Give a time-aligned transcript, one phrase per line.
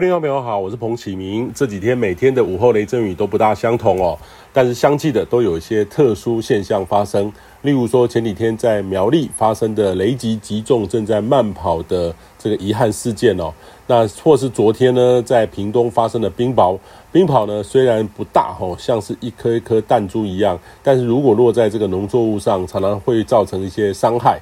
[0.00, 1.52] 听众朋友好，我是彭启明。
[1.54, 4.18] 这几天每天的午后雷阵雨都不大相同哦，
[4.50, 7.30] 但是相继的都有一些特殊现象发生。
[7.60, 13.52] 例如说前几天在苗栗发生的雷击击中正在慢跑的这个遗憾事件哦，
[13.86, 16.78] 那或是昨天呢在屏东发生的冰雹，
[17.12, 24.40] 冰雹呢虽然不大哦，像是一颗一颗弹珠一样，但是如果落在这个农作物上，常常会造成一些伤害。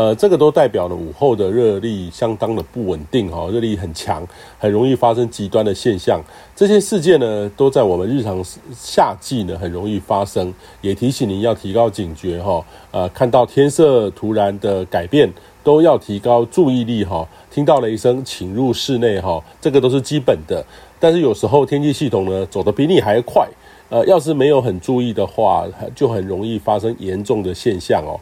[0.00, 4.26] 呃，这个都代表了午后的热力相当的不稳定哈，热力很强，
[4.58, 6.18] 很容易发生极端的现象。
[6.56, 8.42] 这些事件呢，都在我们日常
[8.74, 12.64] 夏季呢很容易发生，也提醒您要提高警觉哈。
[12.92, 15.30] 呃，看到天色突然的改变，
[15.62, 17.28] 都要提高注意力哈。
[17.50, 20.64] 听到雷声，请入室内哈，这个都是基本的。
[20.98, 23.46] 但是有时候天气系统呢走得比你还快，
[23.90, 28.18] 呃，要是没有很注意的话，就很容易发生严重的现象哦。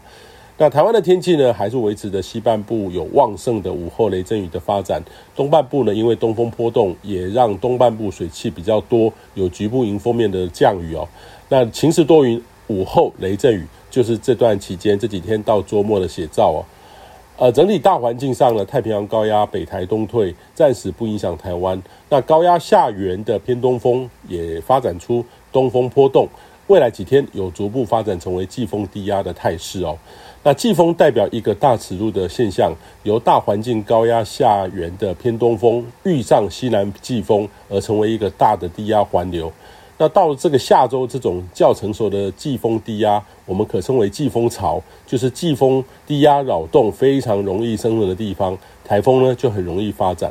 [0.60, 5.00] 那台湾的天气呢，还是维持着西半部有旺盛的午后雷阵雨的发展，
[5.36, 11.06] 东半部呢，因为东风波动，也让东半部水汽比较多，有局部迎风面的降雨哦。
[11.48, 16.66] 那晴时多云，午后雷阵雨，就是这段期间这几天到周末的写照哦。
[17.36, 21.80] 呃，整体大环境上呢，太平洋高压北台东退，暂时不影响台湾。
[22.08, 26.26] 那高压下缘的偏东风也发展出东风波动。
[26.68, 29.98] 未来几天有逐步发展成为季风低压的态势哦。
[30.42, 39.50] 那季风代表一个大尺度的现象，由大环境高压下缘的偏东风遇上西南季风，而成为一个大的低压环流。
[39.96, 50.30] 那到了这个下周，这种较成熟的季风低压，我们可称为季风槽，就是季风低压扰动非常容易生成的地方，台风呢就很容易发展。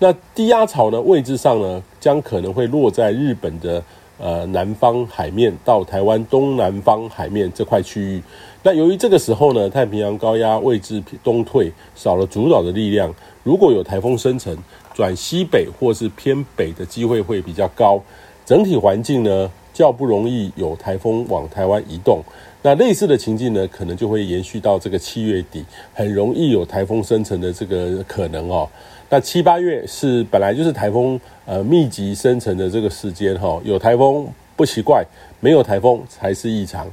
[0.00, 3.80] 那低压槽呢位置上呢，将可能会落在日本的。
[4.22, 8.22] 呃，南方海面到台湾东南方海面这块区域，
[8.62, 13.12] 那由于这个时候呢，太平洋高压位置东退，少了主导的力量，
[13.42, 14.56] 如果有台风生成，
[14.94, 18.00] 转西北或是偏北的机会会比较高，
[18.46, 22.22] 整体环境呢较不容易有台风往台湾移动。
[22.62, 28.68] 那类似的情境呢，可能就会延续到这个七月底，很容易有台风生成的这个可能哦。
[29.10, 35.04] 那七八月是本来就是台风呃密集生成的这个时间哈，有台风不奇怪，
[35.40, 36.86] 没有台风才是异常。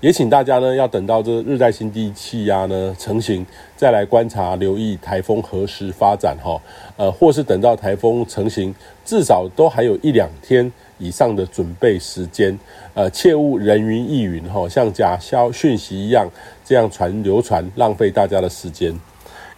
[0.00, 3.44] 也请大家呢要等到这个热带性低气压呢成型，
[3.76, 6.60] 再来观察留意台风何时发展哈，
[6.96, 8.72] 呃，或是等到台风成型，
[9.04, 12.56] 至少都还有一两天以上的准备时间，
[12.94, 16.30] 呃，切勿人云亦云哈，像假消讯息一样
[16.64, 18.94] 这样传流传，浪费大家的时间。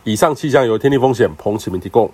[0.04, 2.10] 以上气象由天地风险彭启明提供。